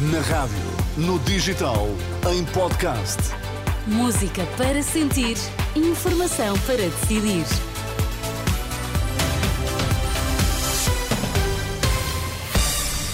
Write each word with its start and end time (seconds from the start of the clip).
Na 0.00 0.20
rádio, 0.20 0.56
no 0.96 1.18
digital, 1.18 1.86
em 2.32 2.42
podcast. 2.54 3.18
Música 3.86 4.46
para 4.56 4.82
sentir, 4.82 5.36
informação 5.76 6.58
para 6.60 6.78
decidir. 6.78 7.44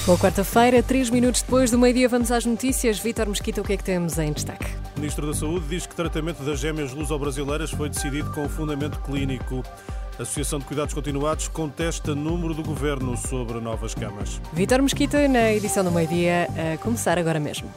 Boa 0.07 0.17
quarta-feira, 0.17 0.80
três 0.80 1.11
minutos 1.11 1.43
depois 1.43 1.72
do 1.72 1.79
meio-dia, 1.79 2.09
vamos 2.09 2.30
às 2.30 2.46
notícias. 2.46 3.00
Vítor 3.00 3.27
Mosquita, 3.27 3.61
o 3.61 3.64
que 3.64 3.73
é 3.73 3.77
que 3.77 3.82
temos 3.82 4.16
em 4.21 4.32
destaque? 4.32 4.66
O 4.96 5.00
Ministro 5.00 5.27
da 5.27 5.34
Saúde 5.34 5.66
diz 5.66 5.87
que 5.87 5.93
o 5.93 5.96
tratamento 5.96 6.45
das 6.45 6.61
gêmeas 6.61 6.93
luso-brasileiras 6.93 7.73
foi 7.73 7.89
decidido 7.89 8.30
com 8.30 8.48
fundamento 8.48 9.00
clínico. 9.00 9.64
A 10.19 10.23
Associação 10.23 10.59
de 10.59 10.64
Cuidados 10.64 10.95
Continuados 10.95 11.46
contesta 11.46 12.14
número 12.14 12.55
do 12.55 12.62
Governo 12.62 13.14
sobre 13.19 13.61
novas 13.61 13.95
camas. 13.95 14.41
Vítor 14.50 14.81
Mosquita, 14.81 15.29
na 15.29 15.53
edição 15.53 15.85
do 15.85 15.91
meio-dia, 15.91 16.49
a 16.75 16.79
começar 16.79 17.18
agora 17.18 17.39
mesmo. 17.39 17.68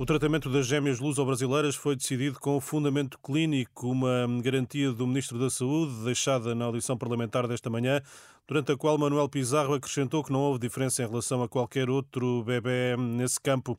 O 0.00 0.06
tratamento 0.06 0.48
das 0.48 0.66
gêmeas 0.66 0.98
luso-brasileiras 0.98 1.76
foi 1.76 1.94
decidido 1.94 2.40
com 2.40 2.58
fundamento 2.58 3.18
clínico, 3.18 3.86
uma 3.90 4.26
garantia 4.42 4.90
do 4.92 5.06
Ministro 5.06 5.38
da 5.38 5.50
Saúde, 5.50 5.92
deixada 6.02 6.54
na 6.54 6.64
audição 6.64 6.96
parlamentar 6.96 7.46
desta 7.46 7.68
manhã, 7.68 8.00
durante 8.48 8.72
a 8.72 8.78
qual 8.78 8.96
Manuel 8.96 9.28
Pizarro 9.28 9.74
acrescentou 9.74 10.24
que 10.24 10.32
não 10.32 10.40
houve 10.40 10.58
diferença 10.58 11.02
em 11.02 11.06
relação 11.06 11.42
a 11.42 11.48
qualquer 11.50 11.90
outro 11.90 12.42
bebê 12.44 12.96
nesse 12.96 13.38
campo. 13.38 13.78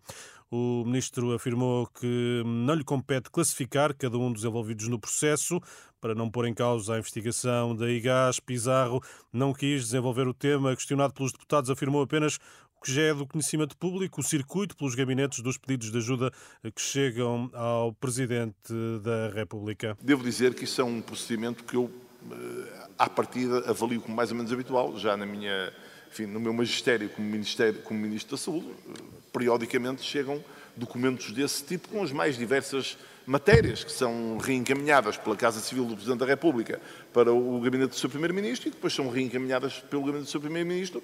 O 0.52 0.84
ministro 0.86 1.34
afirmou 1.34 1.88
que 1.88 2.44
não 2.46 2.76
lhe 2.76 2.84
compete 2.84 3.32
classificar 3.32 3.96
cada 3.96 4.16
um 4.20 4.32
dos 4.32 4.44
envolvidos 4.44 4.88
no 4.90 5.00
processo 5.00 5.60
para 6.00 6.14
não 6.14 6.30
pôr 6.30 6.46
em 6.46 6.54
causa 6.54 6.94
a 6.94 7.00
investigação 7.00 7.76
da 7.76 7.90
IGAS. 7.90 8.40
Pizarro 8.40 9.02
não 9.34 9.54
quis 9.54 9.86
desenvolver 9.86 10.28
o 10.28 10.34
tema. 10.36 10.76
Questionado 10.76 11.14
pelos 11.14 11.32
deputados, 11.32 11.70
afirmou 11.70 12.04
apenas 12.04 12.38
que 12.84 12.92
já 12.92 13.04
é 13.04 13.14
do 13.14 13.28
conhecimento 13.28 13.78
público, 13.78 14.22
o 14.22 14.24
circuito 14.24 14.76
pelos 14.76 14.96
gabinetes 14.96 15.42
dos 15.42 15.58
pedidos 15.58 15.92
de 15.92 15.98
ajuda 16.00 16.32
que 16.76 16.82
chegam 16.82 17.50
ao 17.54 17.94
Presidente 17.94 18.74
da 19.04 19.30
República. 19.30 19.96
Devo 20.02 20.24
dizer 20.24 20.56
que 20.56 20.64
isso 20.64 20.82
é 20.82 20.84
um 20.84 21.00
procedimento 21.00 21.64
que 21.64 21.76
eu, 21.76 21.92
à 22.98 23.08
partida, 23.08 23.70
avalio 23.70 24.02
como 24.02 24.16
mais 24.16 24.32
ou 24.32 24.38
menos 24.38 24.52
habitual, 24.52 24.98
já 24.98 25.16
na 25.16 25.26
minha, 25.26 25.72
enfim, 26.12 26.26
no 26.26 26.40
meu 26.40 26.54
magistério 26.54 27.08
como, 27.10 27.28
Ministério, 27.30 27.82
como 27.84 28.00
Ministro 28.00 28.36
da 28.36 28.42
Saúde, 28.42 28.68
periodicamente 29.32 30.02
chegam 30.02 30.44
documentos 30.76 31.32
desse 31.32 31.64
tipo 31.64 31.90
com 31.90 32.02
as 32.02 32.12
mais 32.12 32.38
diversas 32.38 32.98
matérias 33.26 33.84
que 33.84 33.92
são 33.92 34.38
reencaminhadas 34.38 35.16
pela 35.18 35.36
Casa 35.36 35.60
Civil 35.60 35.86
do 35.86 35.94
Presidente 35.94 36.20
da 36.20 36.26
República 36.26 36.82
para 37.14 37.32
o 37.32 37.60
gabinete 37.62 37.90
do 37.90 37.96
seu 37.96 38.10
Primeiro-Ministro 38.10 38.70
e 38.70 38.72
depois 38.72 38.94
são 38.94 39.10
reencaminhadas 39.10 39.80
pelo 39.80 40.02
gabinete 40.02 40.26
do 40.26 40.32
seu 40.32 40.42
Primeiro-Ministro 40.42 41.04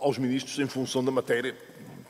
aos 0.00 0.18
ministros 0.18 0.58
em 0.58 0.66
função 0.66 1.04
da 1.04 1.10
matéria, 1.10 1.56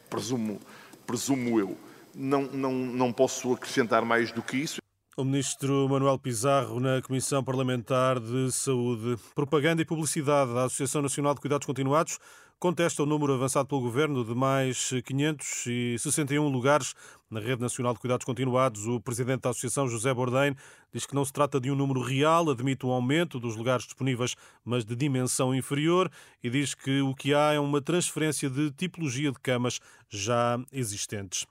presumo, 0.08 0.60
presumo 1.06 1.58
eu. 1.58 1.76
Não, 2.14 2.42
não, 2.42 2.72
não 2.72 3.12
posso 3.12 3.52
acrescentar 3.52 4.04
mais 4.04 4.32
do 4.32 4.42
que 4.42 4.56
isso. 4.56 4.80
O 5.16 5.24
ministro 5.24 5.88
Manuel 5.88 6.18
Pizarro 6.18 6.78
na 6.78 7.02
Comissão 7.02 7.42
Parlamentar 7.42 8.20
de 8.20 8.52
Saúde. 8.52 9.16
Propaganda 9.34 9.82
e 9.82 9.84
publicidade 9.84 10.54
da 10.54 10.64
Associação 10.64 11.02
Nacional 11.02 11.34
de 11.34 11.40
Cuidados 11.40 11.66
Continuados 11.66 12.18
contesta 12.59 13.05
o 13.05 13.06
número 13.06 13.34
avançado 13.34 13.69
pelo 13.69 13.81
governo 13.81 14.25
de 14.25 14.34
mais 14.34 14.91
561 15.05 16.48
lugares 16.48 16.92
na 17.31 17.39
Rede 17.39 17.61
Nacional 17.61 17.95
de 17.95 18.01
Cuidados 18.01 18.25
Continuados. 18.25 18.87
O 18.87 19.01
presidente 19.01 19.42
da 19.42 19.51
Associação, 19.51 19.87
José 19.87 20.12
Bourdain, 20.12 20.56
diz 20.92 21.06
que 21.06 21.14
não 21.14 21.25
se 21.25 21.33
trata 21.33 21.61
de 21.61 21.70
um 21.70 21.77
número 21.77 22.01
real, 22.01 22.51
admite 22.51 22.84
um 22.84 22.91
aumento 22.91 23.39
dos 23.39 23.55
lugares 23.55 23.84
disponíveis, 23.84 24.34
mas 24.64 24.84
de 24.84 24.97
dimensão 24.97 25.55
inferior, 25.55 26.11
e 26.42 26.51
diz 26.51 26.75
que 26.75 27.01
o 27.01 27.14
que 27.14 27.33
há 27.33 27.53
é 27.53 27.61
uma 27.61 27.81
transferência 27.81 28.51
de 28.51 28.73
tipologia 28.73 29.31
de 29.31 29.39
camas 29.39 29.79
já 30.09 30.59
existentes. 30.73 31.47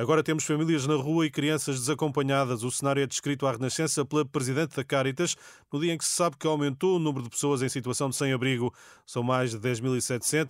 Agora 0.00 0.22
temos 0.22 0.44
famílias 0.44 0.86
na 0.86 0.94
rua 0.94 1.26
e 1.26 1.30
crianças 1.30 1.78
desacompanhadas. 1.78 2.62
O 2.62 2.70
cenário 2.70 3.02
é 3.02 3.06
descrito 3.06 3.46
à 3.46 3.52
Renascença 3.52 4.02
pela 4.02 4.24
Presidente 4.24 4.74
da 4.74 4.82
Caritas, 4.82 5.36
no 5.70 5.78
dia 5.78 5.92
em 5.92 5.98
que 5.98 6.06
se 6.06 6.12
sabe 6.12 6.38
que 6.38 6.46
aumentou 6.46 6.96
o 6.96 6.98
número 6.98 7.24
de 7.24 7.28
pessoas 7.28 7.60
em 7.60 7.68
situação 7.68 8.08
de 8.08 8.16
sem-abrigo. 8.16 8.72
São 9.04 9.22
mais 9.22 9.50
de 9.50 9.58
10.700 9.58 10.49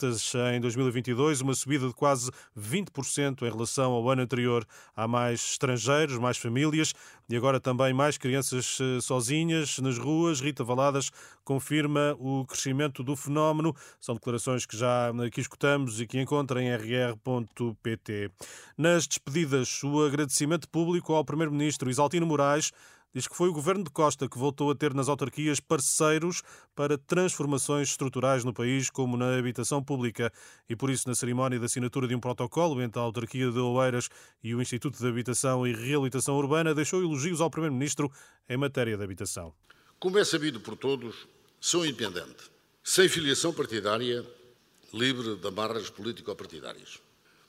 em 0.55 0.61
2022, 0.61 1.41
uma 1.41 1.55
subida 1.55 1.87
de 1.87 1.95
quase 1.95 2.31
20% 2.59 3.43
em 3.43 3.51
relação 3.51 3.93
ao 3.93 4.09
ano 4.09 4.23
anterior. 4.23 4.67
Há 4.95 5.07
mais 5.07 5.41
estrangeiros, 5.41 6.19
mais 6.19 6.37
famílias 6.37 6.95
e 7.29 7.37
agora 7.37 7.61
também 7.61 7.93
mais 7.93 8.19
crianças 8.19 8.79
eh, 8.81 9.01
sozinhas 9.01 9.79
nas 9.79 9.99
ruas. 9.99 10.41
Rita 10.41 10.65
Valadas 10.65 11.11
confirma 11.45 12.17
o 12.19 12.45
crescimento 12.45 13.03
do 13.03 13.15
fenómeno. 13.15 13.75
São 14.01 14.15
declarações 14.15 14.67
que 14.67 14.77
já 14.77 15.11
aqui 15.27 15.41
escutamos 15.41 16.01
e 16.01 16.07
que 16.07 16.21
encontra 16.21 16.63
em 16.63 16.75
rr.pt. 16.75 18.31
Nas 18.77 19.07
despedidas, 19.07 19.83
o 19.83 20.05
agradecimento 20.05 20.69
público 20.69 21.13
ao 21.13 21.25
Primeiro-Ministro 21.25 21.91
Isaltino 21.91 22.27
Moraes 22.27 22.73
diz 23.15 23.27
que 23.27 23.37
foi 23.37 23.49
o 23.49 23.53
governo 23.53 23.85
de 23.85 23.91
Costa 23.91 24.29
que 24.29 24.39
voltou 24.39 24.71
a 24.71 24.75
ter 24.75 24.95
nas 24.95 25.09
autarquias 25.09 25.61
parceiros 25.61 26.43
para 26.75 26.97
transformações 26.97 27.89
estruturais 27.89 28.45
no 28.45 28.55
país, 28.55 28.89
como 28.91 29.17
na 29.17 29.37
habitação 29.37 29.83
pública. 29.83 30.33
E 30.69 30.77
por 30.77 30.91
isso, 30.91 31.09
na 31.09 31.15
cerimónia 31.15 31.59
de 31.59 31.65
assinatura 31.65 32.07
de 32.07 32.15
um 32.15 32.21
protocolo 32.21 32.81
entre 32.81 33.01
a 33.01 33.03
autarquia 33.03 33.51
de 33.51 33.59
Oeiras 33.59 34.09
e 34.43 34.55
o 34.55 34.63
Instituto 34.63 34.99
de 34.99 35.07
Habitação 35.07 35.67
e 35.67 35.73
Reabilitação 35.73 36.37
Urbana, 36.37 36.75
deixou 36.75 37.03
elogios 37.03 37.41
ao 37.41 37.51
primeiro-ministro 37.51 38.11
em 38.49 38.57
matéria 38.57 38.97
de 38.97 39.03
habitação. 39.03 39.53
Como 39.99 40.19
é 40.19 40.25
sabido 40.25 40.61
por 40.61 40.77
todos, 40.77 41.27
sou 41.61 41.85
independente, 41.85 42.51
sem 42.83 43.09
filiação 43.09 43.53
partidária, 43.53 44.25
livre 44.95 45.37
de 45.37 45.47
amarras 45.47 45.91
político-partidárias. 45.91 46.99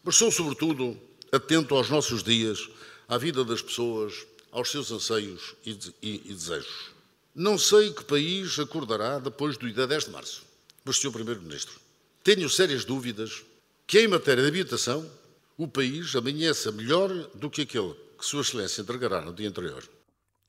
Mas 0.03 0.15
sou, 0.15 0.31
sobretudo, 0.31 0.97
atento 1.31 1.75
aos 1.75 1.89
nossos 1.89 2.23
dias, 2.23 2.69
à 3.07 3.17
vida 3.17 3.45
das 3.45 3.61
pessoas, 3.61 4.25
aos 4.51 4.69
seus 4.69 4.91
anseios 4.91 5.55
e, 5.65 5.71
e, 6.01 6.21
e 6.25 6.33
desejos. 6.33 6.91
Não 7.33 7.57
sei 7.57 7.93
que 7.93 8.03
país 8.03 8.59
acordará 8.59 9.17
depois 9.17 9.57
do 9.57 9.71
dia 9.71 9.87
10 9.87 10.05
de 10.05 10.11
março, 10.11 10.43
mas, 10.83 10.97
Sr. 10.97 11.11
Primeiro-Ministro, 11.11 11.79
tenho 12.23 12.49
sérias 12.49 12.83
dúvidas 12.83 13.43
que, 13.87 13.99
em 13.99 14.07
matéria 14.07 14.43
de 14.43 14.49
habitação, 14.49 15.09
o 15.57 15.67
país 15.67 16.15
amanheça 16.15 16.71
melhor 16.71 17.09
do 17.35 17.49
que 17.49 17.61
aquele 17.61 17.93
que 18.17 18.25
Sua 18.25 18.41
Excelência 18.41 18.81
entregará 18.81 19.21
no 19.21 19.33
dia 19.33 19.47
anterior. 19.47 19.83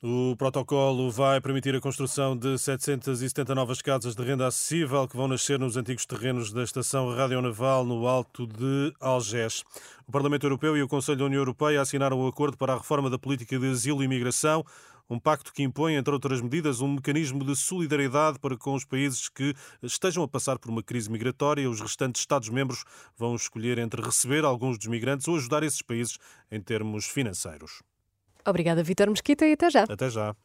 O 0.05 0.35
protocolo 0.35 1.09
vai 1.09 1.39
permitir 1.39 1.73
a 1.73 1.79
construção 1.79 2.35
de 2.35 2.57
770 2.57 3.55
novas 3.55 3.81
casas 3.81 4.13
de 4.13 4.21
renda 4.21 4.45
acessível 4.45 5.07
que 5.07 5.15
vão 5.15 5.29
nascer 5.29 5.57
nos 5.57 5.77
antigos 5.77 6.05
terrenos 6.05 6.51
da 6.51 6.61
Estação 6.61 7.15
Radionaval 7.15 7.85
no 7.85 8.05
Alto 8.05 8.45
de 8.45 8.93
Algés. 8.99 9.63
O 10.05 10.11
Parlamento 10.11 10.45
Europeu 10.45 10.75
e 10.75 10.83
o 10.83 10.89
Conselho 10.89 11.19
da 11.19 11.23
União 11.23 11.39
Europeia 11.39 11.79
assinaram 11.79 12.19
o 12.19 12.25
um 12.25 12.27
acordo 12.27 12.57
para 12.57 12.73
a 12.73 12.77
reforma 12.77 13.09
da 13.09 13.17
política 13.17 13.57
de 13.57 13.71
asilo 13.71 14.01
e 14.01 14.05
imigração, 14.05 14.65
um 15.09 15.17
pacto 15.17 15.53
que 15.53 15.63
impõe, 15.63 15.95
entre 15.95 16.13
outras 16.13 16.41
medidas, 16.41 16.81
um 16.81 16.95
mecanismo 16.95 17.41
de 17.45 17.55
solidariedade 17.55 18.39
para 18.39 18.57
com 18.57 18.73
os 18.73 18.83
países 18.83 19.29
que 19.29 19.55
estejam 19.81 20.21
a 20.21 20.27
passar 20.27 20.59
por 20.59 20.69
uma 20.69 20.83
crise 20.83 21.09
migratória. 21.09 21.69
Os 21.69 21.79
restantes 21.79 22.23
Estados-membros 22.23 22.83
vão 23.15 23.35
escolher 23.35 23.77
entre 23.77 24.01
receber 24.01 24.43
alguns 24.43 24.77
dos 24.77 24.87
migrantes 24.87 25.29
ou 25.29 25.37
ajudar 25.37 25.63
esses 25.63 25.81
países 25.81 26.17
em 26.51 26.59
termos 26.59 27.05
financeiros. 27.05 27.81
Obrigada, 28.45 28.83
Vitor 28.83 29.09
Mesquita, 29.09 29.45
e 29.45 29.53
até 29.53 29.69
já. 29.69 29.83
Até 29.83 30.09
já. 30.09 30.35